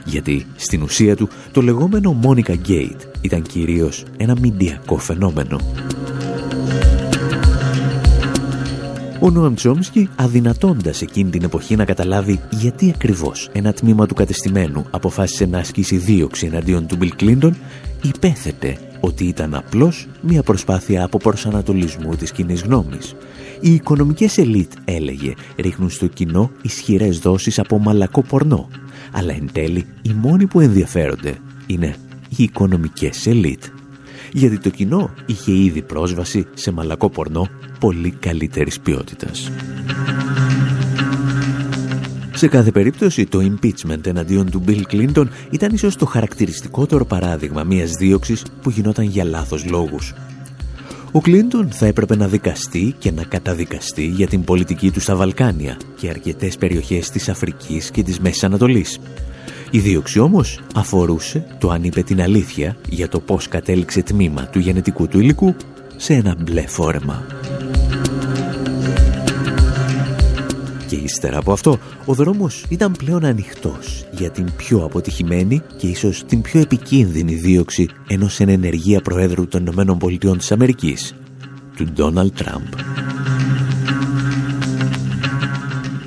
[0.10, 5.60] Γιατί στην ουσία του το λεγόμενο Monica Gate ήταν κυρίως ένα μηντιακό φαινόμενο.
[9.22, 14.86] Ο Νόαμ Τσόμσκι, αδυνατώντας εκείνη την εποχή να καταλάβει γιατί ακριβώς ένα τμήμα του κατεστημένου
[14.90, 17.52] αποφάσισε να ασκήσει δίωξη εναντίον του Bill Clinton,
[18.02, 23.16] υπέθετε ότι ήταν απλώς μια προσπάθεια από προσανατολισμού της κοινή γνώμης.
[23.60, 28.70] Οι οικονομικές ελίτ, έλεγε, ρίχνουν στο κοινό ισχυρές δόσεις από μαλακό πορνό.
[29.12, 31.38] Αλλά εν τέλει, οι μόνοι που ενδιαφέρονται
[31.68, 31.96] είναι
[32.30, 33.64] οι οικονομικές ελίτ.
[34.34, 37.48] Γιατί το κοινό είχε ήδη πρόσβαση σε μαλακό πορνό
[37.80, 39.52] πολύ καλύτερης ποιότητας.
[42.40, 47.92] Σε κάθε περίπτωση, το impeachment εναντίον του Bill Clinton ήταν ίσως το χαρακτηριστικότερο παράδειγμα μιας
[47.92, 50.14] δίωξης που γινόταν για λάθος λόγους.
[51.12, 55.78] Ο Κλίντον θα έπρεπε να δικαστεί και να καταδικαστεί για την πολιτική του στα Βαλκάνια
[55.98, 59.00] και αρκετές περιοχές της Αφρικής και της Μέσης Ανατολής.
[59.72, 64.60] Η δίωξη όμως αφορούσε το αν είπε την αλήθεια για το πώς κατέληξε τμήμα του
[64.60, 65.56] γενετικού του υλικού
[65.96, 67.39] σε ένα μπλε φόρεμα.
[70.90, 76.24] Και ύστερα από αυτό, ο δρόμος ήταν πλέον ανοιχτός για την πιο αποτυχημένη και ίσως
[76.26, 81.16] την πιο επικίνδυνη δίωξη ενός ενεργεία Προέδρου των Ηνωμένων Πολιτειών της Αμερικής,
[81.76, 82.64] του Ντόναλτ Τραμπ.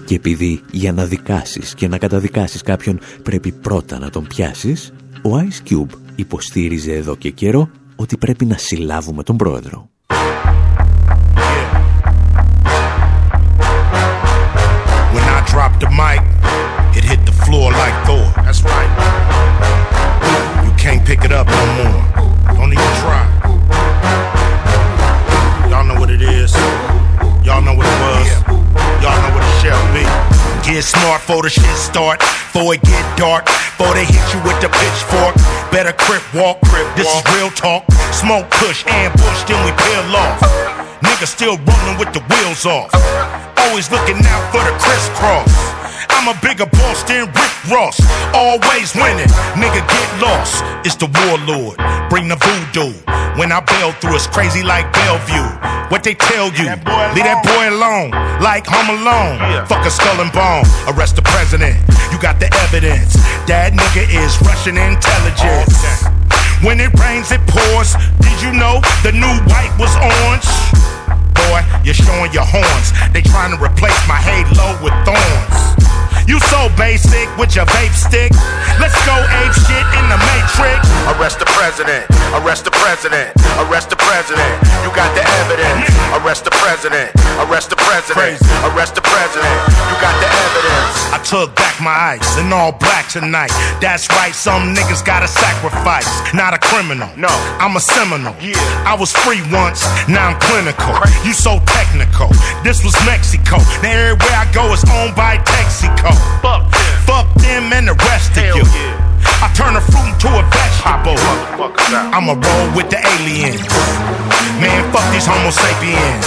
[0.05, 5.31] Και επειδή για να δικάσεις και να καταδικάσεις κάποιον πρέπει πρώτα να τον πιάσεις, ο
[5.31, 9.92] Ice Cube υποστήριζε εδώ και καιρό ότι πρέπει να συλλάβουμε τον πρόεδρο.
[21.13, 22.01] Pick it up no more.
[22.57, 23.21] Don't even try.
[25.69, 26.57] Y'all know what it is.
[27.45, 28.29] Y'all know what it was.
[29.05, 30.09] Y'all know what it shall be.
[30.65, 32.21] Get smart for the shit start.
[32.21, 33.45] Before it get dark.
[33.45, 35.37] Before they hit you with the pitchfork.
[35.69, 36.65] Better crip walk.
[36.73, 37.85] Crip this is real talk.
[38.17, 40.41] Smoke push, ambush, then we peel off.
[41.05, 42.89] Niggas still rolling with the wheels off.
[43.69, 45.82] Always looking out for the crisscross.
[46.23, 47.99] I'm a bigger boss than Rick Ross.
[48.31, 49.27] Always winning.
[49.59, 50.63] Nigga get lost.
[50.87, 51.75] It's the warlord.
[52.15, 52.95] Bring the voodoo.
[53.35, 55.51] When I bail through, it's crazy like Bellevue.
[55.91, 56.71] What they tell you?
[56.71, 58.15] Leave that boy alone.
[58.39, 59.67] Like Home Alone.
[59.67, 60.63] Fuck a skull and bone.
[60.95, 61.75] Arrest the president.
[62.15, 63.19] You got the evidence.
[63.51, 66.07] That nigga is Russian intelligence.
[66.63, 67.99] When it rains, it pours.
[68.23, 70.47] Did you know the new white was orange?
[71.35, 72.95] Boy, you're showing your horns.
[73.11, 75.82] They trying to replace my halo with thorns.
[76.33, 78.33] You so basic with your vape stick.
[78.81, 80.81] Let's go ape shit in the matrix.
[81.13, 82.09] Arrest the president.
[82.33, 83.37] Arrest the president.
[83.61, 84.57] Arrest the president.
[84.81, 85.93] You got the evidence.
[86.17, 87.13] Arrest the president.
[87.37, 88.41] Arrest the president.
[88.73, 89.59] Arrest the president.
[89.93, 91.13] You got the evidence.
[91.13, 93.53] I took back my ice in all black tonight.
[93.85, 96.09] That's right, some niggas gotta sacrifice.
[96.33, 97.11] Not a criminal.
[97.15, 97.29] No,
[97.61, 98.33] I'm a Seminole.
[98.41, 98.57] Yeah.
[98.89, 100.97] I was free once, now I'm clinical.
[101.29, 102.33] You so technical.
[102.65, 103.61] This was Mexico.
[103.85, 106.22] Now everywhere I go is owned by Texaco.
[106.43, 106.95] Fuck them.
[107.07, 108.65] Fuck them and the rest of you.
[109.43, 111.19] I turn a fruit into a vegetable.
[112.15, 113.63] I'ma roll with the aliens.
[114.63, 116.27] Man, fuck these Homo sapiens.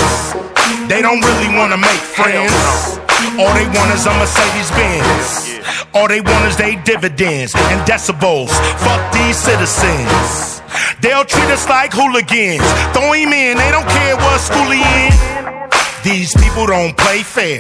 [0.88, 3.00] They don't really wanna make friends.
[3.39, 5.60] All they want is a Mercedes Benz.
[5.93, 8.52] All they want is they dividends and decibels.
[8.84, 10.62] Fuck these citizens.
[11.02, 12.64] They'll treat us like hooligans.
[12.93, 15.64] Throw him in, they don't care what school he in.
[16.06, 17.58] These people don't play fair.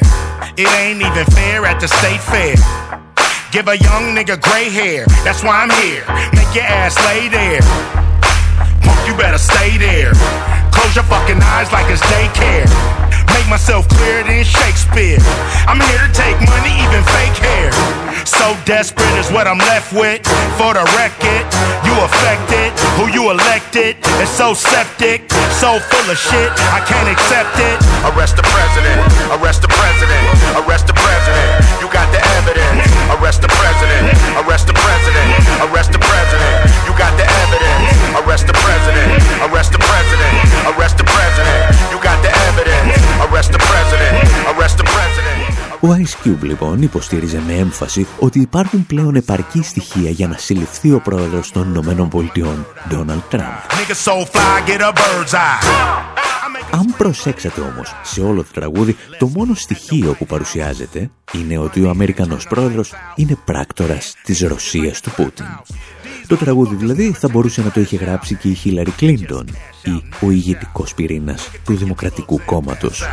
[0.53, 2.53] It ain't even fair at the state fair.
[3.49, 5.09] Give a young nigga gray hair.
[5.25, 6.05] That's why I'm here.
[6.29, 7.65] Make your ass lay there.
[8.85, 10.13] Punk, you better stay there.
[10.69, 12.69] Close your fucking eyes like it's daycare.
[13.33, 15.17] Make myself clearer than Shakespeare.
[15.65, 17.73] I'm here to take money, even fake hair.
[18.25, 20.25] So desperate is what I'm left with.
[20.57, 21.45] For the record,
[21.85, 22.73] you affected.
[22.97, 25.29] Who you elected is so septic,
[25.61, 26.49] so full of shit.
[26.73, 27.77] I can't accept it.
[28.09, 28.97] Arrest the president.
[29.29, 30.25] Arrest the president.
[30.57, 31.49] Arrest the president.
[31.77, 32.89] You got the evidence.
[33.13, 34.09] Arrest the president.
[34.41, 35.29] Arrest the president.
[35.69, 36.55] Arrest the president.
[36.89, 37.93] You got the evidence.
[38.25, 39.21] Arrest the president.
[39.45, 40.33] Arrest the president.
[40.73, 41.61] Arrest the president.
[41.93, 42.97] You got the evidence.
[43.21, 44.24] Arrest the president.
[45.81, 46.23] Arrest the president.
[46.23, 50.91] Ο Ice Cube λοιπόν υποστήριζε με έμφαση ότι υπάρχουν πλέον επαρκή στοιχεία για να συλληφθεί
[50.91, 53.39] ο πρόεδρος των Ηνωμένων Πολιτειών, Donald Trump.
[53.39, 56.25] Nigga so fly, get a bird's eye.
[56.71, 61.89] Αν προσέξατε όμως σε όλο το τραγούδι, το μόνο στοιχείο που παρουσιάζεται είναι ότι ο
[61.89, 65.45] Αμερικανός πρόεδρος είναι πράκτορας της Ρωσίας του Πούτιν.
[66.27, 69.45] Το τραγούδι δηλαδή θα μπορούσε να το είχε γράψει και η Χίλαρη Κλίντον
[69.83, 73.03] ή ο ηγετικός πυρήνας του Δημοκρατικού Κόμματος.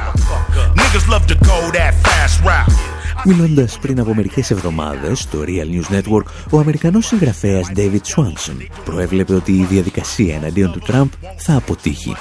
[0.76, 2.92] Niggas love to go that fast route.
[3.24, 9.34] Μιλώντας πριν από μερικές εβδομάδες στο Real News Network, ο Αμερικανός συγγραφέας David Swanson προέβλεπε
[9.34, 12.16] ότι η διαδικασία εναντίον του Τραμπ θα αποτύχει.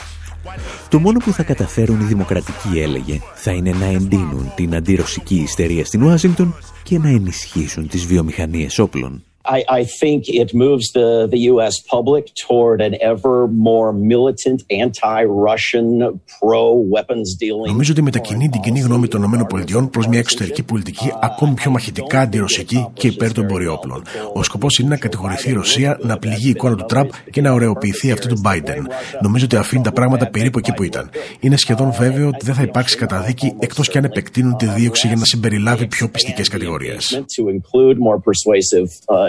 [0.89, 5.85] Το μόνο που θα καταφέρουν οι δημοκρατικοί, έλεγε, θα είναι να εντείνουν την αντιρωσική ιστερία
[5.85, 9.23] στην Ουάσιγκτον και να ενισχύσουν τις βιομηχανίες όπλων.
[9.45, 11.75] I, I think it moves the, the U.S.
[11.93, 17.71] public toward an ever more militant, anti-Russian, pro-weapons dealing.
[17.71, 22.19] Νομίζω ότι μετακινεί την κοινή γνώμη των ΗΠΑ προς μια εξωτερική πολιτική ακόμη πιο μαχητικά
[22.19, 24.03] αντιρωσική και υπέρ των εμποριόπλων.
[24.33, 27.51] Ο σκοπός είναι να κατηγορηθεί η Ρωσία, να πληγεί η εικόνα του Τραμπ και να
[27.51, 28.81] ωρεοποιηθεί αυτή του Biden.
[29.21, 31.09] Νομίζω ότι αφήνει τα πράγματα περίπου εκεί που ήταν.
[31.39, 35.15] Είναι σχεδόν βέβαιο ότι δεν θα υπάρξει καταδίκη εκτός και αν επεκτείνουν τη δίωξη για
[35.15, 37.23] να συμπεριλάβει πιο πιστικές κατηγορίες.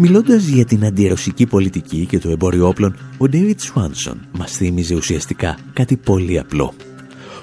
[0.00, 5.58] Μιλώντας για την αντιρωσική πολιτική και το εμπόριο όπλων, ο David Swanson μας θύμιζε ουσιαστικά
[5.72, 6.74] κάτι πολύ απλό.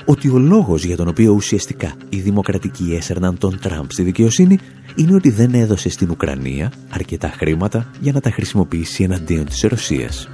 [0.05, 4.59] Ότι ο λόγος για τον οποίο ουσιαστικά οι δημοκρατικοί έσερναν τον Τραμπ στη δικαιοσύνη
[4.95, 10.29] είναι ότι δεν έδωσε στην Ουκρανία αρκετά χρήματα για να τα χρησιμοποιήσει εναντίον της Ρωσίας.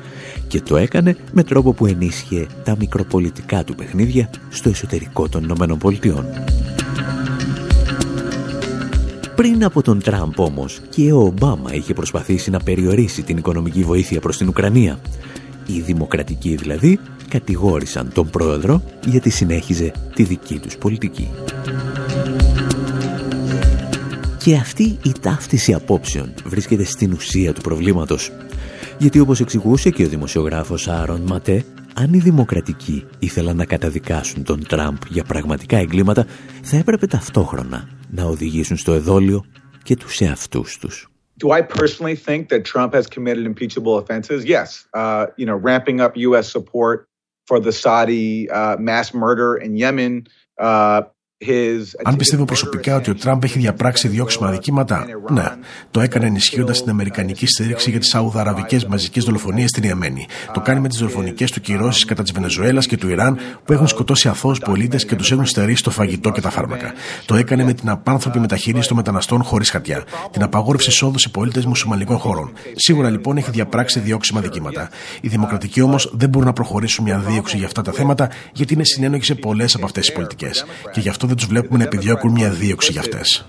[0.47, 5.78] Και το έκανε με τρόπο που ενίσχυε τα μικροπολιτικά του παιχνίδια στο εσωτερικό των Ηνωμένων
[5.78, 6.26] Πολιτειών.
[9.42, 14.20] Πριν από τον Τραμπ όμως και ο Ομπάμα είχε προσπαθήσει να περιορίσει την οικονομική βοήθεια
[14.20, 15.00] προς την Ουκρανία.
[15.66, 21.30] Οι δημοκρατικοί δηλαδή κατηγόρησαν τον πρόεδρο γιατί συνέχιζε τη δική τους πολιτική.
[24.38, 28.32] Και αυτή η ταύτιση απόψεων βρίσκεται στην ουσία του προβλήματος.
[28.98, 34.68] Γιατί όπως εξηγούσε και ο δημοσιογράφος Άρον Ματέ, αν οι δημοκρατικοί ήθελαν να καταδικάσουν τον
[34.68, 36.26] Τραμπ για πραγματικά εγκλήματα,
[36.62, 39.46] θα έπρεπε ταυτόχρονα να οδηγήσουν στο εδόλιο
[39.84, 41.06] και τους εαυτούς τους.
[41.44, 44.46] Do I personally think that Trump has committed impeachable offenses?
[44.46, 44.86] Yes.
[44.94, 46.46] Uh, you know, ramping up U.S.
[46.52, 46.98] support
[47.48, 50.28] for the Saudi uh, mass murder in Yemen,
[50.60, 51.02] uh,
[52.04, 55.44] αν πιστεύω προσωπικά ότι ο Τραμπ έχει διαπράξει διώξιμα αδικήματα, ναι.
[55.92, 60.28] Το έκανε ενισχύοντας την Αμερικανική στήριξη για τις Σαουδαραβικές μαζικές δολοφονίες στην Ιεμένη.
[60.54, 63.88] Το κάνει με τις δολοφονικές του κυρώσεις κατά της Βενεζουέλας και του Ιράν που έχουν
[63.88, 66.94] σκοτώσει αθώους πολίτες και τους έχουν στερήσει το φαγητό και τα φάρμακα.
[67.26, 70.04] Το έκανε με την απάνθρωπη μεταχείριση των μεταναστών χωρίς χαρτιά.
[70.32, 72.52] Την απαγόρευση εισόδου σε πολίτες μουσουλμανικών χωρών.
[72.76, 74.89] Σίγουρα λοιπόν έχει διαπράξει διώξιμα δικήματα.
[75.22, 78.84] Οι δημοκρατικοί όμως δεν μπορούν να προχωρήσουν μια δίωξη για αυτά τα θέματα γιατί είναι
[78.84, 80.66] συνένοχοι σε πολλές από αυτές τις πολιτικές.
[80.92, 83.46] Και γι' αυτό δεν τους βλέπουμε να επιδιώκουν μια δίωξη για αυτές.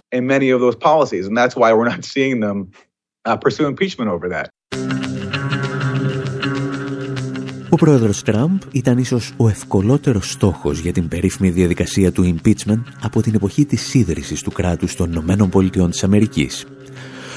[7.69, 13.23] Ο πρόεδρος Τραμπ ήταν ίσως ο ευκολότερος στόχος για την περίφημη διαδικασία του impeachment από
[13.23, 16.67] την εποχή της σύνδρησης του κράτους των Ηνωμένων Πολιτειών της Αμερικής.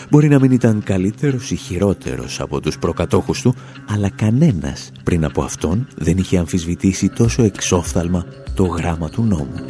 [0.10, 3.56] Μπορεί να μην ήταν καλύτερος ή χειρότερος από τους προκατόχους του,
[3.90, 8.26] αλλά κανένας πριν από αυτόν δεν είχε αμφισβητήσει τόσο εξόφθαλμα
[8.56, 9.66] το γράμμα του νόμου.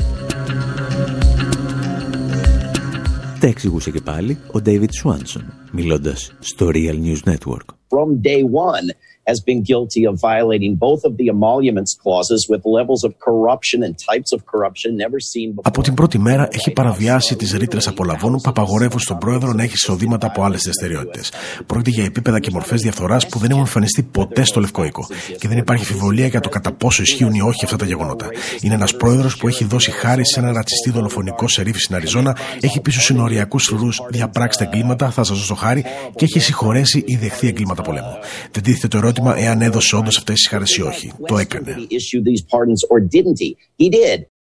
[3.46, 7.68] Τα εξηγούσε και πάλι ο David Swanson, μιλώντας στο Real News Network.
[7.90, 8.88] From day one,
[9.30, 13.94] has been guilty of violating both of the emoluments clauses with levels of corruption and
[14.12, 15.64] types of corruption never seen before.
[15.64, 19.74] Από την πρώτη μέρα έχει παραβιάσει τις ρήτρες απολαβών που απαγορεύουν στον πρόεδρο να έχει
[19.74, 21.32] εισοδήματα από άλλες δραστηριότητες.
[21.66, 25.08] Πρόκειται για επίπεδα και μορφές διαφθοράς που δεν έχουν εμφανιστεί ποτέ στο Λευκό Οίκο.
[25.40, 28.28] Και δεν υπάρχει αμφιβολία για το κατά πόσο ισχύουν ή όχι αυτά τα γεγονότα.
[28.62, 32.82] Είναι ένας πρόεδρος που έχει δώσει χάρη σε ένα ρατσιστή δολοφονικό σερίφη στην Αριζόνα, έχει
[32.82, 35.84] πίσω συνοριακούς φρουρούς διαπράξει εγκλήματα, θα σας δώσω χάρη,
[36.16, 38.18] και έχει συγχωρέσει ή δεχθεί εγκλήματα πολέμου.
[38.52, 41.12] Δεν τίθεται το ερώτημα εάν έδωσε όντως αυτές τις χάρες ή όχι.
[41.28, 41.76] Το έκανε.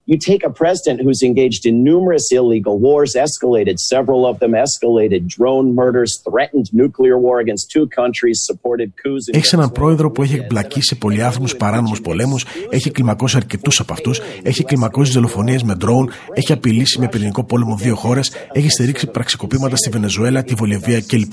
[0.07, 5.23] You take a president who's engaged in numerous illegal wars, escalated several of them, escalated
[5.37, 9.29] drone murders, threatened nuclear war against two countries, supported coups.
[9.33, 14.21] Έχεις έναν πρόεδρο που έχει εμπλακεί σε πολυάθρωμου παράνομους πολέμους, έχει κλιμακώσει αρκετούς από αυτούς,
[14.43, 19.77] έχει κλιμακώσει δολοφονίες με drone, έχει απειλήσει με πυρηνικό πόλεμο δύο χώρες, έχει στηρίξει πραξικοπήματα
[19.77, 21.33] στη Βενεζουέλα, τη Βολιβία κλπ.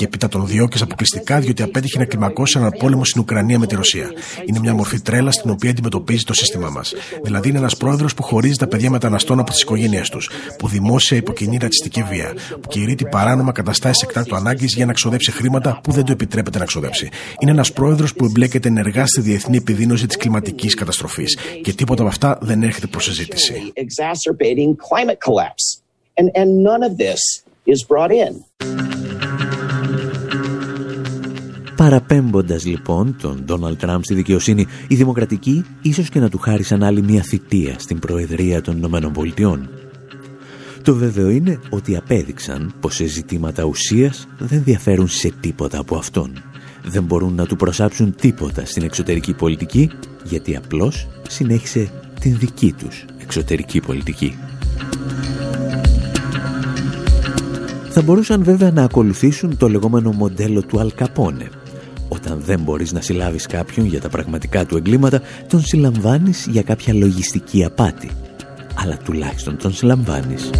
[0.00, 3.74] Και έπειτα τον διώκεις αποκλειστικά διότι απέτυχε να κλιμακώσει έναν πόλεμο στην Ουκρανία με τη
[3.74, 4.12] Ρωσία.
[4.46, 6.94] Είναι μια μορφή τρέλας στην οποία αντιμετωπίζει το σύστημά μας.
[7.22, 11.16] Δηλαδή είναι ένας πρόεδρος που χωρίζει τα παιδιά μεταναστών από τις οικογένειές τους, που δημόσια
[11.16, 16.04] υποκινεί ρατσιστική βία, που κηρύττει παράνομα καταστάσεις εκτάκτου ανάγκης για να ξοδέψει χρήματα που δεν
[16.04, 17.08] του επιτρέπεται να ξοδέψει.
[17.38, 22.10] Είναι ένας πρόεδρος που εμπλέκεται ενεργά στη διεθνή επιδείνωση της κλιματικής καταστροφής και τίποτα από
[22.10, 23.72] αυτά δεν έρχεται προς συζήτηση.
[31.80, 37.02] Παραπέμποντας λοιπόν τον Ντόναλτ Τραμπ στη δικαιοσύνη, οι δημοκρατικοί ίσως και να του χάρισαν άλλη
[37.02, 39.68] μια θητεία στην Προεδρία των Ηνωμένων Πολιτειών.
[40.82, 46.32] Το βέβαιο είναι ότι απέδειξαν πως σε ζητήματα ουσίας δεν διαφέρουν σε τίποτα από αυτόν.
[46.84, 49.90] Δεν μπορούν να του προσάψουν τίποτα στην εξωτερική πολιτική,
[50.24, 54.36] γιατί απλώς συνέχισε την δική τους εξωτερική πολιτική.
[57.92, 61.50] Θα μπορούσαν βέβαια να ακολουθήσουν το λεγόμενο μοντέλο του Αλκαπόνε,
[62.12, 66.94] όταν δεν μπορείς να συλλάβεις κάποιον για τα πραγματικά του εγκλήματα, τον συλλαμβάνεις για κάποια
[66.94, 68.10] λογιστική απάτη.
[68.74, 70.50] Αλλά τουλάχιστον τον συλλαμβάνεις.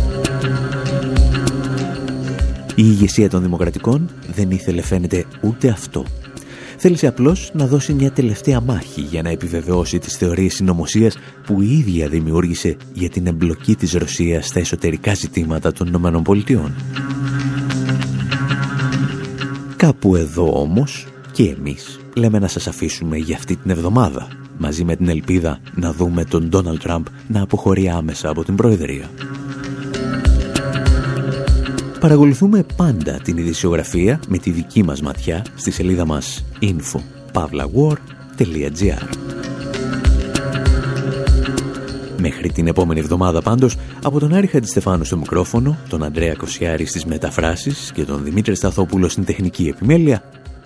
[2.75, 6.05] Η ηγεσία των Δημοκρατικών δεν ήθελε φαίνεται ούτε αυτό.
[6.77, 11.79] Θέλησε απλώς να δώσει μια τελευταία μάχη για να επιβεβαιώσει τις θεωρίες συνωμοσίας που η
[11.79, 16.75] ίδια δημιούργησε για την εμπλοκή της Ρωσίας στα εσωτερικά ζητήματα των ΗΠΑ.
[19.77, 21.10] Κάπου εδώ όμως
[21.41, 24.29] και εμείς λέμε να σας αφήσουμε για αυτή την εβδομάδα,
[24.59, 29.11] μαζί με την ελπίδα να δούμε τον Ντόναλτ Τραμπ να αποχωρεί άμεσα από την Προεδρία.
[32.01, 39.03] Παρακολουθούμε πάντα την ειδησιογραφία με τη δική μας ματιά στη σελίδα μας info.pavlawar.gr
[42.19, 47.05] Μέχρι την επόμενη εβδομάδα πάντως, από τον Άρη Χατζηστεφάνου στο μικρόφωνο, τον Αντρέα Κοσιάρη στις
[47.05, 50.23] μεταφράσεις και τον Δημήτρη Σταθόπουλο στην τεχνική επιμέλεια,